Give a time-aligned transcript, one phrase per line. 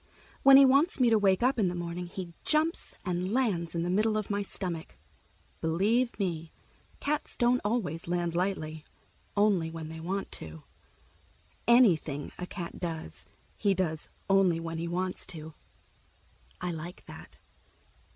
[0.41, 3.83] When he wants me to wake up in the morning, he jumps and lands in
[3.83, 4.97] the middle of my stomach.
[5.59, 6.51] Believe me,
[6.99, 10.63] cats don't always land lightly—only when they want to.
[11.67, 15.53] Anything a cat does, he does only when he wants to.
[16.59, 17.37] I like that.